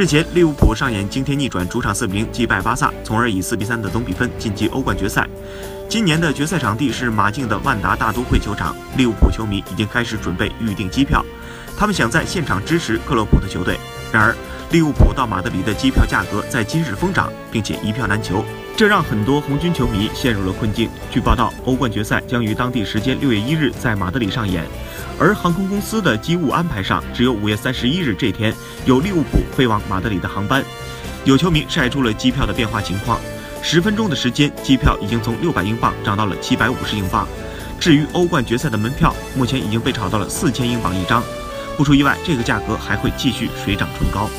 [0.00, 5.28] 日前，利物浦上演惊天逆转，主场四比零击败巴萨，从而以四比三的总比分晋级欧冠决赛。
[5.90, 11.22] 今年的决赛场地是马竞的万达大都会球场，利物浦球迷已经开始准备预订机票，
[11.76, 13.78] 他们想在现场支持克洛普的球队。
[14.10, 14.34] 然而，
[14.70, 18.42] 利物浦到马德里的机票价格在今日疯涨，并且一票难求，
[18.78, 20.88] 这让很多红军球迷陷入了困境。
[21.10, 24.64] 据报道，欧冠决赛将于当地时间六月一日在马德里上演，
[25.20, 28.54] 而航空公司的机务安排上，只有五月三十一日这天
[28.86, 30.64] 有利物浦飞往马德里的航班。
[31.26, 33.20] 有球迷晒出了机票的变化情况，
[33.62, 37.28] 十分钟的时间，机票已经从六百英镑涨到了七百五十英镑。
[37.78, 41.22] 至于欧冠决赛的门票，目前已经被炒到了四千英镑一张。
[41.76, 44.30] 不出意外，这个价格还会继续水涨船高。